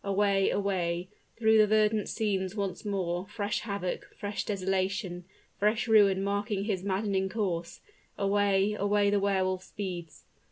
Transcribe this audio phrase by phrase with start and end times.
[0.03, 5.25] Away, away, through the verdant scenes once more, fresh havoc fresh desolation
[5.59, 7.81] fresh ruin marking his maddening course,
[8.17, 10.23] away, away the Wehr Wolf speeds.